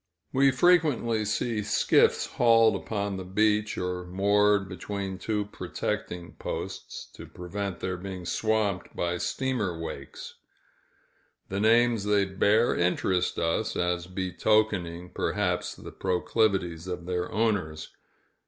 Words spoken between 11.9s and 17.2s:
they bear interest us, as betokening, perhaps, the proclivities of